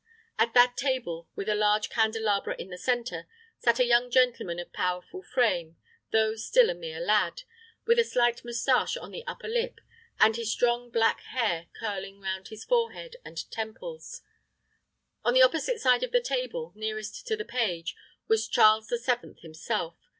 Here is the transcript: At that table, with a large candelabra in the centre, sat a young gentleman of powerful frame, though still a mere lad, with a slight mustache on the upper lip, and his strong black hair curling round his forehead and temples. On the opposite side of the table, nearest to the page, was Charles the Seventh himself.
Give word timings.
At 0.39 0.55
that 0.55 0.77
table, 0.77 1.29
with 1.35 1.47
a 1.47 1.53
large 1.53 1.89
candelabra 1.91 2.55
in 2.57 2.71
the 2.71 2.77
centre, 2.79 3.27
sat 3.59 3.77
a 3.77 3.85
young 3.85 4.09
gentleman 4.09 4.57
of 4.57 4.73
powerful 4.73 5.21
frame, 5.21 5.77
though 6.09 6.35
still 6.35 6.71
a 6.71 6.73
mere 6.73 6.99
lad, 6.99 7.43
with 7.85 7.99
a 7.99 8.03
slight 8.03 8.43
mustache 8.43 8.97
on 8.97 9.11
the 9.11 9.23
upper 9.27 9.47
lip, 9.47 9.79
and 10.19 10.37
his 10.37 10.51
strong 10.51 10.89
black 10.89 11.19
hair 11.25 11.67
curling 11.79 12.19
round 12.19 12.47
his 12.47 12.63
forehead 12.65 13.17
and 13.23 13.47
temples. 13.51 14.23
On 15.23 15.35
the 15.35 15.43
opposite 15.43 15.79
side 15.79 16.01
of 16.01 16.11
the 16.11 16.19
table, 16.19 16.73
nearest 16.75 17.27
to 17.27 17.35
the 17.37 17.45
page, 17.45 17.95
was 18.27 18.47
Charles 18.47 18.87
the 18.87 18.97
Seventh 18.97 19.41
himself. 19.41 19.93